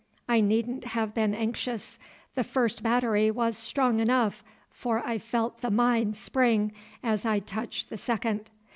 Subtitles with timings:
[0.27, 1.99] I needn't have been anxious;
[2.33, 6.71] the first battery was strong enough, for I felt the mine spring
[7.03, 8.49] as I touched the second.